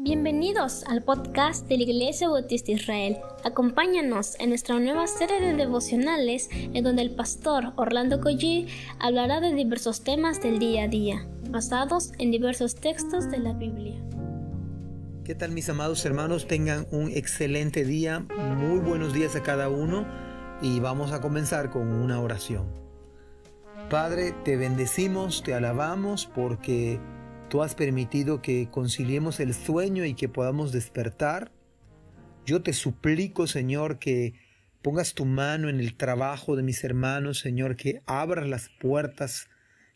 Bienvenidos 0.00 0.84
al 0.84 1.02
podcast 1.02 1.66
de 1.66 1.76
la 1.76 1.82
Iglesia 1.82 2.28
Bautista 2.28 2.70
Israel. 2.70 3.16
Acompáñanos 3.42 4.38
en 4.38 4.50
nuestra 4.50 4.78
nueva 4.78 5.08
serie 5.08 5.40
de 5.40 5.54
devocionales 5.54 6.48
en 6.52 6.84
donde 6.84 7.02
el 7.02 7.16
pastor 7.16 7.72
Orlando 7.74 8.20
Collie 8.20 8.68
hablará 9.00 9.40
de 9.40 9.52
diversos 9.52 10.04
temas 10.04 10.40
del 10.40 10.60
día 10.60 10.84
a 10.84 10.88
día, 10.88 11.26
basados 11.50 12.12
en 12.20 12.30
diversos 12.30 12.76
textos 12.76 13.28
de 13.28 13.38
la 13.38 13.54
Biblia. 13.54 14.00
¿Qué 15.24 15.34
tal 15.34 15.50
mis 15.50 15.68
amados 15.68 16.04
hermanos? 16.04 16.46
Tengan 16.46 16.86
un 16.92 17.10
excelente 17.10 17.84
día, 17.84 18.20
muy 18.20 18.78
buenos 18.78 19.12
días 19.12 19.34
a 19.34 19.42
cada 19.42 19.68
uno 19.68 20.06
y 20.62 20.78
vamos 20.78 21.10
a 21.10 21.20
comenzar 21.20 21.70
con 21.70 21.88
una 21.88 22.20
oración. 22.20 22.68
Padre, 23.90 24.32
te 24.44 24.56
bendecimos, 24.56 25.42
te 25.42 25.54
alabamos 25.54 26.26
porque 26.32 27.00
Tú 27.48 27.62
has 27.62 27.74
permitido 27.74 28.42
que 28.42 28.68
conciliemos 28.70 29.40
el 29.40 29.54
sueño 29.54 30.04
y 30.04 30.12
que 30.12 30.28
podamos 30.28 30.70
despertar. 30.70 31.50
Yo 32.44 32.62
te 32.62 32.74
suplico, 32.74 33.46
Señor, 33.46 33.98
que 33.98 34.34
pongas 34.82 35.14
tu 35.14 35.24
mano 35.24 35.70
en 35.70 35.80
el 35.80 35.96
trabajo 35.96 36.56
de 36.56 36.62
mis 36.62 36.84
hermanos, 36.84 37.38
Señor, 37.38 37.76
que 37.76 38.02
abras 38.04 38.46
las 38.46 38.68
puertas, 38.80 39.48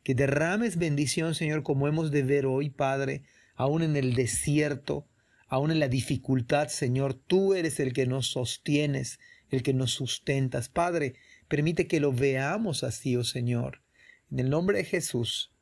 que 0.02 0.14
derrames 0.14 0.78
bendición, 0.78 1.34
Señor, 1.34 1.62
como 1.62 1.88
hemos 1.88 2.10
de 2.10 2.22
ver 2.22 2.46
hoy, 2.46 2.70
Padre, 2.70 3.22
aún 3.54 3.82
en 3.82 3.96
el 3.96 4.14
desierto, 4.14 5.06
aún 5.46 5.70
en 5.70 5.78
la 5.78 5.88
dificultad, 5.88 6.68
Señor, 6.68 7.12
tú 7.12 7.52
eres 7.52 7.80
el 7.80 7.92
que 7.92 8.06
nos 8.06 8.28
sostienes, 8.28 9.18
el 9.50 9.62
que 9.62 9.74
nos 9.74 9.90
sustentas. 9.90 10.70
Padre, 10.70 11.16
permite 11.48 11.86
que 11.86 12.00
lo 12.00 12.14
veamos 12.14 12.82
así, 12.82 13.14
oh 13.14 13.24
Señor. 13.24 13.82
En 14.30 14.40
el 14.40 14.48
nombre 14.48 14.78
de 14.78 14.84
Jesús. 14.84 15.52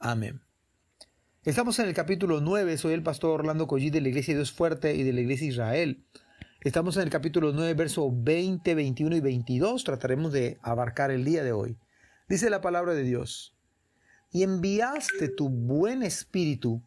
Amén. 0.00 0.47
Estamos 1.48 1.78
en 1.78 1.88
el 1.88 1.94
capítulo 1.94 2.42
9, 2.42 2.76
soy 2.76 2.92
el 2.92 3.02
pastor 3.02 3.30
Orlando 3.30 3.66
Collí 3.66 3.88
de 3.88 4.02
la 4.02 4.08
Iglesia 4.08 4.34
de 4.34 4.40
Dios 4.40 4.52
Fuerte 4.52 4.94
y 4.94 5.02
de 5.02 5.14
la 5.14 5.22
Iglesia 5.22 5.48
Israel. 5.48 6.04
Estamos 6.60 6.98
en 6.98 7.04
el 7.04 7.08
capítulo 7.08 7.52
9, 7.54 7.72
verso 7.72 8.10
20, 8.12 8.74
21 8.74 9.16
y 9.16 9.20
22, 9.20 9.82
trataremos 9.82 10.30
de 10.30 10.58
abarcar 10.60 11.10
el 11.10 11.24
día 11.24 11.42
de 11.42 11.52
hoy. 11.52 11.78
Dice 12.28 12.50
la 12.50 12.60
palabra 12.60 12.92
de 12.92 13.02
Dios, 13.02 13.56
y 14.30 14.42
enviaste 14.42 15.30
tu 15.30 15.48
buen 15.48 16.02
espíritu 16.02 16.82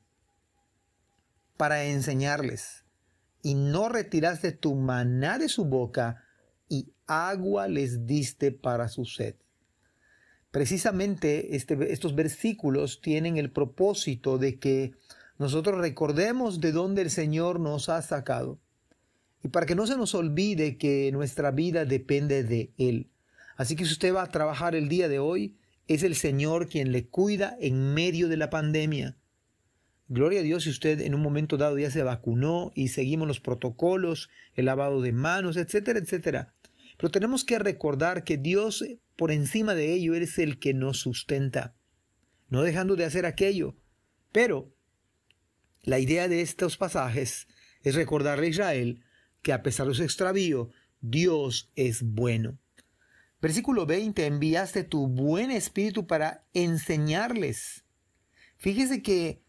para 1.57 1.85
enseñarles, 1.85 2.85
y 3.41 3.55
no 3.55 3.89
retiraste 3.89 4.51
tu 4.51 4.75
maná 4.75 5.39
de 5.39 5.49
su 5.49 5.65
boca, 5.65 6.23
y 6.69 6.93
agua 7.07 7.67
les 7.67 8.05
diste 8.05 8.51
para 8.51 8.89
su 8.89 9.05
sed. 9.05 9.33
Precisamente 10.51 11.55
este, 11.55 11.93
estos 11.93 12.13
versículos 12.13 13.01
tienen 13.01 13.37
el 13.37 13.51
propósito 13.51 14.37
de 14.37 14.59
que 14.59 14.93
nosotros 15.39 15.79
recordemos 15.79 16.59
de 16.59 16.73
dónde 16.73 17.01
el 17.01 17.09
Señor 17.09 17.59
nos 17.59 17.89
ha 17.89 18.01
sacado. 18.01 18.59
Y 19.43 19.47
para 19.47 19.65
que 19.65 19.75
no 19.75 19.87
se 19.87 19.97
nos 19.97 20.13
olvide 20.13 20.77
que 20.77 21.09
nuestra 21.13 21.51
vida 21.51 21.85
depende 21.85 22.43
de 22.43 22.71
Él. 22.77 23.09
Así 23.55 23.75
que 23.75 23.85
si 23.85 23.93
usted 23.93 24.13
va 24.13 24.23
a 24.23 24.29
trabajar 24.29 24.75
el 24.75 24.89
día 24.89 25.07
de 25.07 25.19
hoy, 25.19 25.55
es 25.87 26.03
el 26.03 26.15
Señor 26.15 26.67
quien 26.67 26.91
le 26.91 27.07
cuida 27.07 27.57
en 27.59 27.93
medio 27.93 28.27
de 28.27 28.37
la 28.37 28.49
pandemia. 28.49 29.15
Gloria 30.09 30.41
a 30.41 30.43
Dios 30.43 30.63
si 30.63 30.69
usted 30.69 30.99
en 30.99 31.15
un 31.15 31.21
momento 31.21 31.57
dado 31.57 31.79
ya 31.79 31.89
se 31.89 32.03
vacunó 32.03 32.71
y 32.75 32.89
seguimos 32.89 33.27
los 33.27 33.39
protocolos, 33.39 34.29
el 34.55 34.65
lavado 34.65 35.01
de 35.01 35.13
manos, 35.13 35.55
etcétera, 35.55 35.99
etcétera. 35.99 36.53
Pero 37.01 37.09
tenemos 37.09 37.43
que 37.43 37.57
recordar 37.57 38.23
que 38.23 38.37
Dios 38.37 38.85
por 39.15 39.31
encima 39.31 39.73
de 39.73 39.91
ello 39.91 40.13
eres 40.13 40.37
el 40.37 40.59
que 40.59 40.75
nos 40.75 40.99
sustenta, 40.99 41.73
no 42.47 42.61
dejando 42.61 42.95
de 42.95 43.05
hacer 43.05 43.25
aquello. 43.25 43.75
Pero 44.31 44.71
la 45.81 45.97
idea 45.97 46.27
de 46.27 46.41
estos 46.41 46.77
pasajes 46.77 47.47
es 47.81 47.95
recordarle 47.95 48.45
a 48.45 48.49
Israel 48.51 49.03
que 49.41 49.51
a 49.51 49.63
pesar 49.63 49.87
de 49.87 49.95
su 49.95 50.03
extravío, 50.03 50.69
Dios 50.99 51.71
es 51.75 52.03
bueno. 52.03 52.59
Versículo 53.41 53.87
20, 53.87 54.23
enviaste 54.27 54.83
tu 54.83 55.07
buen 55.07 55.49
espíritu 55.49 56.05
para 56.05 56.45
enseñarles. 56.53 57.83
Fíjese 58.57 59.01
que 59.01 59.41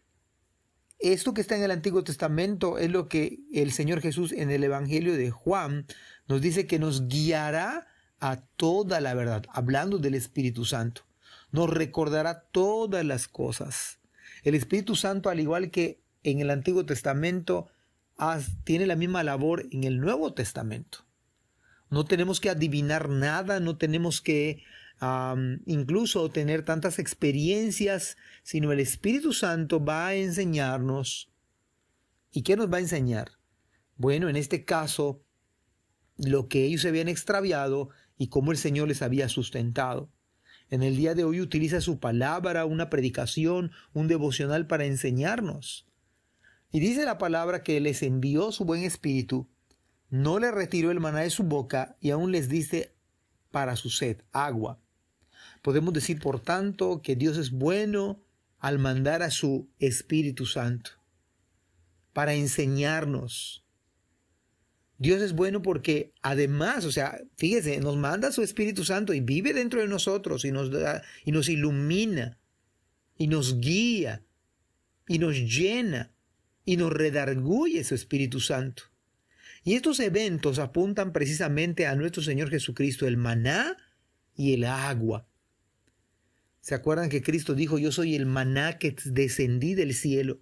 esto 0.97 1.35
que 1.35 1.41
está 1.41 1.55
en 1.55 1.63
el 1.63 1.71
Antiguo 1.71 2.03
Testamento 2.03 2.79
es 2.79 2.89
lo 2.89 3.07
que 3.07 3.41
el 3.53 3.73
Señor 3.73 4.01
Jesús 4.01 4.31
en 4.31 4.49
el 4.49 4.63
Evangelio 4.63 5.15
de 5.15 5.29
Juan 5.29 5.85
nos 6.27 6.41
dice 6.41 6.67
que 6.67 6.79
nos 6.79 7.07
guiará 7.07 7.87
a 8.19 8.41
toda 8.55 9.01
la 9.01 9.13
verdad, 9.13 9.45
hablando 9.49 9.97
del 9.97 10.15
Espíritu 10.15 10.65
Santo. 10.65 11.01
Nos 11.51 11.69
recordará 11.69 12.45
todas 12.51 13.05
las 13.05 13.27
cosas. 13.27 13.99
El 14.43 14.55
Espíritu 14.55 14.95
Santo, 14.95 15.29
al 15.29 15.39
igual 15.39 15.71
que 15.71 16.01
en 16.23 16.39
el 16.39 16.49
Antiguo 16.49 16.85
Testamento, 16.85 17.67
tiene 18.63 18.87
la 18.87 18.95
misma 18.95 19.23
labor 19.23 19.67
en 19.71 19.83
el 19.83 19.99
Nuevo 19.99 20.33
Testamento. 20.33 21.05
No 21.89 22.05
tenemos 22.05 22.39
que 22.39 22.49
adivinar 22.49 23.09
nada, 23.09 23.59
no 23.59 23.77
tenemos 23.77 24.21
que 24.21 24.63
incluso 25.65 26.29
tener 26.29 26.63
tantas 26.63 26.97
experiencias, 26.97 28.15
sino 28.41 28.71
el 28.71 28.79
Espíritu 28.79 29.33
Santo 29.33 29.83
va 29.83 30.07
a 30.07 30.15
enseñarnos. 30.15 31.29
¿Y 32.31 32.43
qué 32.43 32.55
nos 32.55 32.71
va 32.71 32.77
a 32.77 32.81
enseñar? 32.81 33.33
Bueno, 33.97 34.29
en 34.29 34.37
este 34.37 34.63
caso, 34.63 35.21
lo 36.17 36.47
que 36.47 36.65
ellos 36.65 36.81
se 36.81 36.89
habían 36.89 37.07
extraviado 37.07 37.89
y 38.17 38.27
cómo 38.27 38.51
el 38.51 38.57
Señor 38.57 38.87
les 38.87 39.01
había 39.01 39.29
sustentado. 39.29 40.09
En 40.69 40.83
el 40.83 40.95
día 40.95 41.13
de 41.13 41.23
hoy 41.23 41.41
utiliza 41.41 41.81
su 41.81 41.99
palabra, 41.99 42.65
una 42.65 42.89
predicación, 42.89 43.71
un 43.93 44.07
devocional 44.07 44.67
para 44.67 44.85
enseñarnos. 44.85 45.87
Y 46.71 46.79
dice 46.79 47.05
la 47.05 47.17
palabra 47.17 47.63
que 47.63 47.79
les 47.79 48.01
envió 48.01 48.51
su 48.51 48.65
buen 48.65 48.83
espíritu, 48.83 49.47
no 50.09 50.39
le 50.39 50.51
retiró 50.51 50.91
el 50.91 50.99
maná 50.99 51.21
de 51.21 51.29
su 51.29 51.43
boca 51.43 51.97
y 51.99 52.11
aún 52.11 52.31
les 52.31 52.49
dice 52.49 52.95
para 53.51 53.75
su 53.75 53.89
sed 53.89 54.21
agua. 54.31 54.79
Podemos 55.61 55.93
decir, 55.93 56.19
por 56.19 56.39
tanto, 56.39 57.01
que 57.01 57.15
Dios 57.15 57.37
es 57.37 57.51
bueno 57.51 58.23
al 58.59 58.79
mandar 58.79 59.21
a 59.23 59.29
su 59.29 59.69
Espíritu 59.79 60.45
Santo 60.45 60.91
para 62.13 62.33
enseñarnos, 62.33 63.62
Dios 65.03 65.21
es 65.21 65.33
bueno 65.33 65.61
porque 65.61 66.13
además, 66.21 66.85
o 66.85 66.91
sea, 66.93 67.21
fíjese, 67.35 67.81
nos 67.81 67.97
manda 67.97 68.31
su 68.31 68.41
Espíritu 68.41 68.85
Santo 68.85 69.13
y 69.13 69.19
vive 69.19 69.51
dentro 69.51 69.81
de 69.81 69.87
nosotros 69.89 70.45
y 70.45 70.53
nos, 70.53 70.71
da, 70.71 71.03
y 71.25 71.33
nos 71.33 71.49
ilumina 71.49 72.39
y 73.17 73.27
nos 73.27 73.59
guía 73.59 74.23
y 75.05 75.19
nos 75.19 75.35
llena 75.35 76.13
y 76.63 76.77
nos 76.77 76.93
redarguye 76.93 77.83
su 77.83 77.95
Espíritu 77.95 78.39
Santo. 78.39 78.83
Y 79.65 79.73
estos 79.73 79.99
eventos 79.99 80.57
apuntan 80.57 81.11
precisamente 81.11 81.85
a 81.85 81.95
nuestro 81.95 82.23
Señor 82.23 82.49
Jesucristo, 82.49 83.05
el 83.05 83.17
maná 83.17 83.75
y 84.37 84.53
el 84.53 84.63
agua. 84.63 85.27
¿Se 86.61 86.75
acuerdan 86.75 87.09
que 87.09 87.21
Cristo 87.21 87.55
dijo, 87.55 87.77
yo 87.77 87.91
soy 87.91 88.15
el 88.15 88.25
maná 88.25 88.77
que 88.77 88.95
descendí 89.03 89.73
del 89.73 89.93
cielo? 89.93 90.39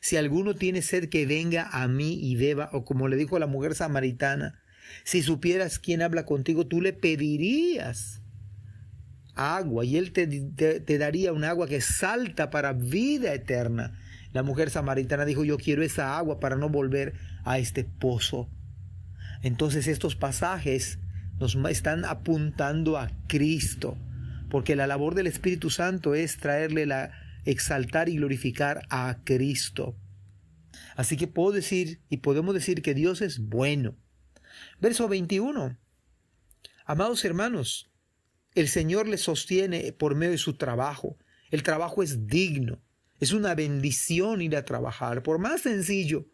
Si 0.00 0.16
alguno 0.16 0.54
tiene 0.54 0.82
sed, 0.82 1.08
que 1.08 1.26
venga 1.26 1.68
a 1.70 1.86
mí 1.88 2.14
y 2.14 2.36
beba, 2.36 2.70
o 2.72 2.84
como 2.84 3.08
le 3.08 3.16
dijo 3.16 3.38
la 3.38 3.46
mujer 3.46 3.74
samaritana, 3.74 4.60
si 5.04 5.22
supieras 5.22 5.78
quién 5.78 6.02
habla 6.02 6.24
contigo, 6.26 6.66
tú 6.66 6.80
le 6.80 6.92
pedirías 6.92 8.22
agua 9.34 9.84
y 9.84 9.96
él 9.96 10.12
te, 10.12 10.26
te, 10.26 10.98
daría 10.98 11.32
un 11.32 11.44
agua 11.44 11.66
que 11.66 11.80
salta 11.80 12.50
para 12.50 12.72
vida 12.72 13.32
eterna. 13.32 13.98
La 14.32 14.42
mujer 14.42 14.70
samaritana 14.70 15.24
dijo, 15.24 15.44
yo 15.44 15.58
quiero 15.58 15.82
esa 15.82 16.16
agua 16.16 16.40
para 16.40 16.56
no 16.56 16.68
volver 16.68 17.14
a 17.44 17.58
este 17.58 17.84
pozo. 17.84 18.48
Entonces 19.42 19.86
estos 19.86 20.16
pasajes 20.16 20.98
nos 21.38 21.56
están 21.70 22.04
apuntando 22.04 22.98
a 22.98 23.10
Cristo, 23.26 23.96
porque 24.48 24.76
la 24.76 24.86
labor 24.86 25.14
del 25.14 25.26
Espíritu 25.26 25.70
Santo 25.70 26.14
es 26.14 26.36
traerle 26.38 26.86
la, 26.86 27.10
exaltar 27.44 28.08
y 28.08 28.16
glorificar 28.16 28.82
a 28.90 29.20
Cristo. 29.24 29.96
Así 30.96 31.16
que 31.16 31.26
puedo 31.26 31.52
decir 31.52 32.00
y 32.08 32.18
podemos 32.18 32.54
decir 32.54 32.82
que 32.82 32.94
Dios 32.94 33.20
es 33.22 33.38
bueno. 33.40 33.96
Verso 34.80 35.08
21. 35.08 35.78
Amados 36.84 37.24
hermanos, 37.24 37.90
el 38.54 38.68
Señor 38.68 39.08
les 39.08 39.22
sostiene 39.22 39.92
por 39.92 40.14
medio 40.14 40.32
de 40.32 40.38
su 40.38 40.56
trabajo. 40.56 41.16
El 41.50 41.62
trabajo 41.62 42.02
es 42.02 42.26
digno. 42.26 42.82
Es 43.20 43.32
una 43.32 43.54
bendición 43.54 44.42
ir 44.42 44.56
a 44.56 44.64
trabajar, 44.64 45.22
por 45.22 45.38
más 45.38 45.62
sencillo. 45.62 46.26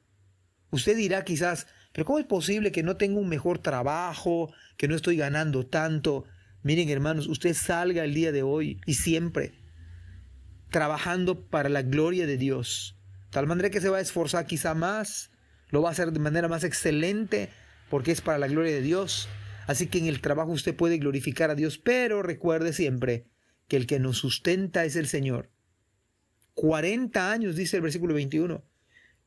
Usted 0.70 0.96
dirá 0.96 1.24
quizás, 1.24 1.66
pero 1.92 2.06
¿cómo 2.06 2.18
es 2.18 2.26
posible 2.26 2.72
que 2.72 2.82
no 2.82 2.96
tenga 2.96 3.20
un 3.20 3.28
mejor 3.28 3.58
trabajo, 3.58 4.52
que 4.76 4.88
no 4.88 4.94
estoy 4.94 5.16
ganando 5.16 5.66
tanto? 5.66 6.24
Miren 6.62 6.88
hermanos, 6.88 7.26
usted 7.26 7.54
salga 7.54 8.04
el 8.04 8.14
día 8.14 8.32
de 8.32 8.42
hoy 8.42 8.80
y 8.86 8.94
siempre 8.94 9.52
trabajando 10.70 11.46
para 11.46 11.68
la 11.68 11.82
gloria 11.82 12.26
de 12.26 12.36
Dios. 12.36 12.96
Tal 13.30 13.46
manera 13.46 13.70
que 13.70 13.80
se 13.80 13.88
va 13.88 13.98
a 13.98 14.02
esforzar 14.02 14.46
quizá 14.46 14.74
más, 14.74 15.30
lo 15.70 15.82
va 15.82 15.90
a 15.90 15.92
hacer 15.92 16.12
de 16.12 16.20
manera 16.20 16.48
más 16.48 16.64
excelente, 16.64 17.50
porque 17.90 18.12
es 18.12 18.20
para 18.20 18.38
la 18.38 18.48
gloria 18.48 18.72
de 18.72 18.82
Dios. 18.82 19.28
Así 19.66 19.86
que 19.86 19.98
en 19.98 20.06
el 20.06 20.20
trabajo 20.20 20.52
usted 20.52 20.74
puede 20.74 20.98
glorificar 20.98 21.50
a 21.50 21.54
Dios, 21.54 21.78
pero 21.78 22.22
recuerde 22.22 22.72
siempre 22.72 23.26
que 23.68 23.76
el 23.76 23.86
que 23.86 23.98
nos 23.98 24.18
sustenta 24.18 24.84
es 24.84 24.96
el 24.96 25.06
Señor. 25.06 25.50
40 26.54 27.30
años, 27.30 27.54
dice 27.54 27.76
el 27.76 27.82
versículo 27.82 28.14
21. 28.14 28.64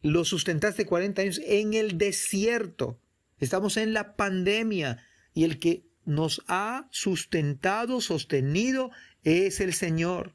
lo 0.03 0.25
sustentaste 0.25 0.85
40 0.85 1.21
años 1.21 1.41
en 1.45 1.75
el 1.75 1.99
desierto. 1.99 2.99
Estamos 3.39 3.77
en 3.77 3.93
la 3.93 4.15
pandemia 4.15 5.03
y 5.33 5.43
el 5.43 5.59
que 5.59 5.85
nos 6.05 6.43
ha 6.47 6.87
sustentado, 6.89 8.01
sostenido, 8.01 8.89
es 9.23 9.61
el 9.61 9.73
Señor. 9.73 10.33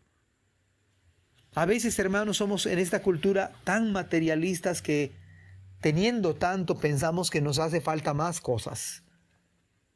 A 1.56 1.64
veces, 1.64 1.98
hermanos, 1.98 2.36
somos 2.36 2.66
en 2.66 2.78
esta 2.78 3.00
cultura 3.00 3.50
tan 3.64 3.90
materialistas 3.90 4.82
que 4.82 5.12
teniendo 5.80 6.34
tanto 6.34 6.76
pensamos 6.76 7.30
que 7.30 7.40
nos 7.40 7.58
hace 7.58 7.80
falta 7.80 8.12
más 8.12 8.42
cosas. 8.42 9.04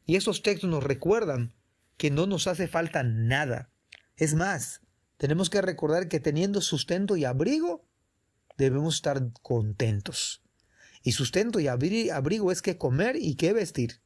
Y 0.06 0.16
esos 0.16 0.42
textos 0.42 0.70
nos 0.70 0.82
recuerdan 0.82 1.52
que 1.98 2.10
no 2.10 2.26
nos 2.26 2.46
hace 2.46 2.66
falta 2.66 3.02
nada. 3.02 3.70
Es 4.16 4.32
más, 4.32 4.80
tenemos 5.18 5.50
que 5.50 5.60
recordar 5.60 6.08
que 6.08 6.18
teniendo 6.18 6.62
sustento 6.62 7.18
y 7.18 7.26
abrigo, 7.26 7.86
debemos 8.56 8.94
estar 8.94 9.20
contentos. 9.42 10.42
Y 11.02 11.12
sustento 11.12 11.60
y 11.60 11.68
abrigo 11.68 12.52
es 12.52 12.62
que 12.62 12.78
comer 12.78 13.16
y 13.16 13.34
que 13.34 13.52
vestir. 13.52 14.00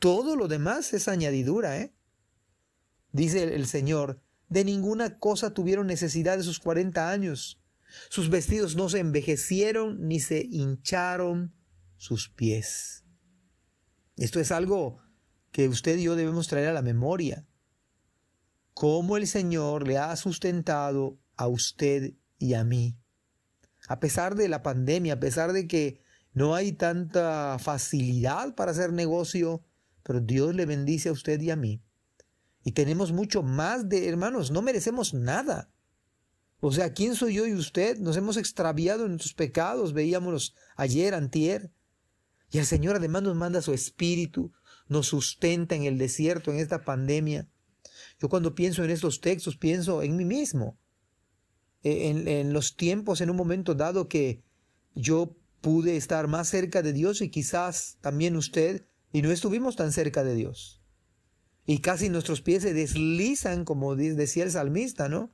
Todo 0.00 0.34
lo 0.34 0.48
demás 0.48 0.92
es 0.94 1.06
añadidura, 1.06 1.78
¿eh? 1.78 1.94
Dice 3.12 3.54
el 3.54 3.68
Señor, 3.68 4.20
de 4.52 4.64
ninguna 4.64 5.18
cosa 5.18 5.54
tuvieron 5.54 5.86
necesidad 5.86 6.36
de 6.36 6.44
sus 6.44 6.58
cuarenta 6.58 7.10
años. 7.10 7.58
Sus 8.08 8.30
vestidos 8.30 8.76
no 8.76 8.88
se 8.88 8.98
envejecieron 8.98 10.06
ni 10.06 10.20
se 10.20 10.46
hincharon 10.50 11.54
sus 11.96 12.28
pies. 12.28 13.04
Esto 14.16 14.40
es 14.40 14.52
algo 14.52 14.98
que 15.50 15.68
usted 15.68 15.98
y 15.98 16.04
yo 16.04 16.16
debemos 16.16 16.48
traer 16.48 16.68
a 16.68 16.72
la 16.72 16.82
memoria. 16.82 17.46
Cómo 18.74 19.16
el 19.16 19.26
Señor 19.26 19.86
le 19.86 19.98
ha 19.98 20.14
sustentado 20.16 21.18
a 21.36 21.48
usted 21.48 22.14
y 22.38 22.54
a 22.54 22.64
mí. 22.64 22.96
A 23.88 24.00
pesar 24.00 24.34
de 24.34 24.48
la 24.48 24.62
pandemia, 24.62 25.14
a 25.14 25.20
pesar 25.20 25.52
de 25.52 25.66
que 25.66 26.00
no 26.32 26.54
hay 26.54 26.72
tanta 26.72 27.58
facilidad 27.58 28.54
para 28.54 28.72
hacer 28.72 28.92
negocio, 28.92 29.62
pero 30.02 30.20
Dios 30.20 30.54
le 30.54 30.66
bendice 30.66 31.08
a 31.08 31.12
usted 31.12 31.40
y 31.40 31.50
a 31.50 31.56
mí. 31.56 31.82
Y 32.64 32.72
tenemos 32.72 33.12
mucho 33.12 33.42
más 33.42 33.88
de 33.88 34.08
hermanos, 34.08 34.50
no 34.50 34.62
merecemos 34.62 35.14
nada. 35.14 35.70
O 36.60 36.70
sea, 36.70 36.92
¿quién 36.92 37.16
soy 37.16 37.34
yo 37.34 37.46
y 37.46 37.54
usted? 37.54 37.98
Nos 37.98 38.16
hemos 38.16 38.36
extraviado 38.36 39.04
en 39.04 39.12
nuestros 39.12 39.34
pecados, 39.34 39.92
veíamos 39.92 40.54
ayer, 40.76 41.12
antier. 41.14 41.72
Y 42.50 42.58
el 42.58 42.66
Señor 42.66 42.96
además 42.96 43.24
nos 43.24 43.34
manda 43.34 43.62
su 43.62 43.72
espíritu, 43.72 44.52
nos 44.86 45.08
sustenta 45.08 45.74
en 45.74 45.84
el 45.84 45.98
desierto, 45.98 46.52
en 46.52 46.58
esta 46.58 46.84
pandemia. 46.84 47.48
Yo 48.20 48.28
cuando 48.28 48.54
pienso 48.54 48.84
en 48.84 48.90
estos 48.90 49.20
textos, 49.20 49.56
pienso 49.56 50.02
en 50.02 50.16
mí 50.16 50.24
mismo. 50.24 50.78
E, 51.82 52.10
en, 52.10 52.28
en 52.28 52.52
los 52.52 52.76
tiempos, 52.76 53.20
en 53.20 53.30
un 53.30 53.36
momento 53.36 53.74
dado 53.74 54.06
que 54.06 54.44
yo 54.94 55.36
pude 55.60 55.96
estar 55.96 56.28
más 56.28 56.48
cerca 56.48 56.82
de 56.82 56.92
Dios 56.92 57.22
y 57.22 57.28
quizás 57.28 57.98
también 58.00 58.36
usted, 58.36 58.86
y 59.12 59.22
no 59.22 59.32
estuvimos 59.32 59.74
tan 59.74 59.90
cerca 59.90 60.22
de 60.22 60.36
Dios 60.36 60.81
y 61.64 61.78
casi 61.78 62.08
nuestros 62.08 62.42
pies 62.42 62.62
se 62.62 62.74
deslizan, 62.74 63.64
como 63.64 63.94
decía 63.94 64.44
el 64.44 64.50
salmista, 64.50 65.08
¿no? 65.08 65.32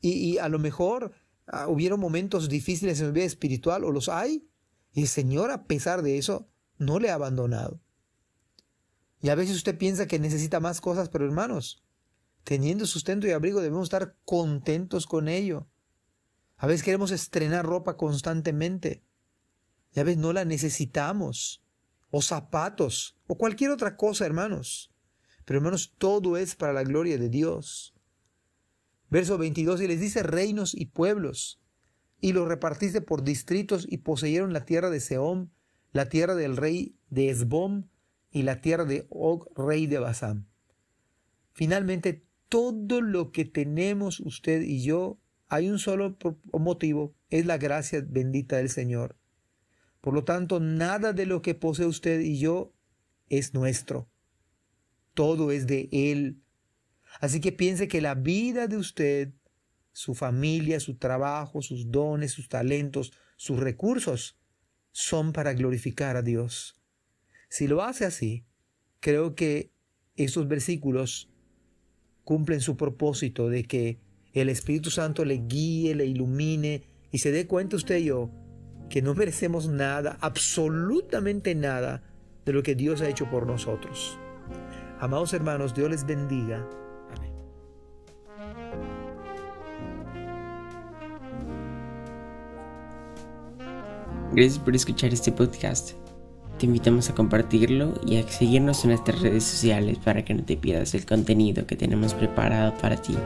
Y, 0.00 0.38
a 0.38 0.48
lo 0.48 0.58
mejor 0.58 1.12
ah, 1.46 1.68
hubieron 1.68 2.00
momentos 2.00 2.48
difíciles 2.48 3.00
en 3.00 3.08
mi 3.08 3.12
vida 3.12 3.24
espiritual, 3.24 3.84
o 3.84 3.90
los 3.90 4.08
hay, 4.08 4.48
y 4.92 5.02
el 5.02 5.08
Señor, 5.08 5.50
a 5.50 5.64
pesar 5.64 6.02
de 6.02 6.18
eso, 6.18 6.48
no 6.78 6.98
le 6.98 7.10
ha 7.10 7.14
abandonado. 7.14 7.80
Y 9.20 9.28
a 9.28 9.34
veces 9.34 9.56
usted 9.56 9.76
piensa 9.76 10.06
que 10.06 10.18
necesita 10.18 10.60
más 10.60 10.80
cosas, 10.80 11.10
pero 11.10 11.26
hermanos, 11.26 11.84
teniendo 12.44 12.86
sustento 12.86 13.26
y 13.26 13.32
abrigo 13.32 13.60
debemos 13.60 13.84
estar 13.84 14.16
contentos 14.24 15.06
con 15.06 15.28
ello. 15.28 15.68
A 16.56 16.66
veces 16.66 16.82
queremos 16.82 17.10
estrenar 17.10 17.66
ropa 17.66 17.96
constantemente. 17.96 19.04
Y 19.94 20.00
a 20.00 20.04
veces 20.04 20.18
no 20.18 20.32
la 20.32 20.44
necesitamos 20.44 21.62
o 22.10 22.22
zapatos, 22.22 23.16
o 23.26 23.36
cualquier 23.36 23.70
otra 23.70 23.96
cosa, 23.96 24.26
hermanos. 24.26 24.92
Pero 25.44 25.58
hermanos, 25.58 25.94
todo 25.98 26.36
es 26.36 26.54
para 26.54 26.72
la 26.72 26.82
gloria 26.82 27.18
de 27.18 27.28
Dios. 27.28 27.94
Verso 29.08 29.38
22, 29.38 29.80
y 29.82 29.88
les 29.88 30.00
dice 30.00 30.22
reinos 30.22 30.74
y 30.74 30.86
pueblos, 30.86 31.60
y 32.20 32.32
los 32.32 32.46
repartiste 32.46 33.00
por 33.00 33.24
distritos 33.24 33.86
y 33.88 33.98
poseyeron 33.98 34.52
la 34.52 34.64
tierra 34.64 34.90
de 34.90 35.00
Seón, 35.00 35.52
la 35.92 36.08
tierra 36.08 36.34
del 36.34 36.56
rey 36.56 36.94
de 37.08 37.30
Esbom 37.30 37.88
y 38.30 38.42
la 38.42 38.60
tierra 38.60 38.84
de 38.84 39.06
Og, 39.10 39.48
rey 39.56 39.86
de 39.86 39.98
Basán. 39.98 40.46
Finalmente, 41.52 42.24
todo 42.48 43.00
lo 43.00 43.32
que 43.32 43.44
tenemos 43.44 44.20
usted 44.20 44.62
y 44.62 44.82
yo, 44.82 45.18
hay 45.48 45.68
un 45.68 45.78
solo 45.78 46.16
motivo, 46.52 47.14
es 47.30 47.46
la 47.46 47.58
gracia 47.58 48.04
bendita 48.06 48.56
del 48.58 48.68
Señor. 48.68 49.16
Por 50.00 50.14
lo 50.14 50.24
tanto, 50.24 50.60
nada 50.60 51.12
de 51.12 51.26
lo 51.26 51.42
que 51.42 51.54
posee 51.54 51.86
usted 51.86 52.20
y 52.20 52.38
yo 52.38 52.72
es 53.28 53.54
nuestro. 53.54 54.08
Todo 55.14 55.52
es 55.52 55.66
de 55.66 55.88
Él. 55.92 56.42
Así 57.20 57.40
que 57.40 57.52
piense 57.52 57.88
que 57.88 58.00
la 58.00 58.14
vida 58.14 58.66
de 58.66 58.76
usted, 58.76 59.32
su 59.92 60.14
familia, 60.14 60.80
su 60.80 60.96
trabajo, 60.96 61.60
sus 61.60 61.90
dones, 61.90 62.32
sus 62.32 62.48
talentos, 62.48 63.12
sus 63.36 63.58
recursos, 63.58 64.38
son 64.92 65.32
para 65.32 65.52
glorificar 65.52 66.16
a 66.16 66.22
Dios. 66.22 66.80
Si 67.48 67.66
lo 67.66 67.82
hace 67.82 68.04
así, 68.04 68.46
creo 69.00 69.34
que 69.34 69.72
estos 70.16 70.48
versículos 70.48 71.30
cumplen 72.24 72.60
su 72.60 72.76
propósito 72.76 73.48
de 73.48 73.64
que 73.64 74.00
el 74.32 74.48
Espíritu 74.48 74.90
Santo 74.90 75.24
le 75.24 75.42
guíe, 75.46 75.94
le 75.94 76.06
ilumine 76.06 76.84
y 77.10 77.18
se 77.18 77.32
dé 77.32 77.46
cuenta 77.46 77.76
usted 77.76 77.98
y 77.98 78.04
yo 78.04 78.30
que 78.90 79.00
no 79.00 79.14
merecemos 79.14 79.68
nada, 79.68 80.18
absolutamente 80.20 81.54
nada 81.54 82.02
de 82.44 82.52
lo 82.52 82.62
que 82.62 82.74
Dios 82.74 83.00
ha 83.00 83.08
hecho 83.08 83.30
por 83.30 83.46
nosotros. 83.46 84.18
Amados 84.98 85.32
hermanos, 85.32 85.74
Dios 85.74 85.88
les 85.88 86.04
bendiga. 86.04 86.66
Amén. 87.16 87.32
Gracias 94.32 94.58
por 94.58 94.74
escuchar 94.74 95.12
este 95.12 95.32
podcast. 95.32 95.92
Te 96.58 96.66
invitamos 96.66 97.08
a 97.08 97.14
compartirlo 97.14 97.94
y 98.04 98.18
a 98.18 98.28
seguirnos 98.28 98.84
en 98.84 98.90
nuestras 98.90 99.22
redes 99.22 99.44
sociales 99.44 99.98
para 99.98 100.24
que 100.24 100.34
no 100.34 100.44
te 100.44 100.56
pierdas 100.56 100.94
el 100.94 101.06
contenido 101.06 101.66
que 101.66 101.76
tenemos 101.76 102.12
preparado 102.12 102.76
para 102.78 103.00
ti. 103.00 103.16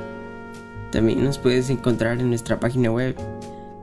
También 0.93 1.25
nos 1.25 1.39
puedes 1.39 1.71
encontrar 1.71 2.21
en 2.21 2.29
nuestra 2.29 2.61
página 2.61 2.93
web 2.93 3.17